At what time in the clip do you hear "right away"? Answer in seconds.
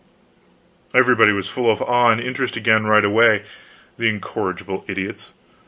2.87-3.45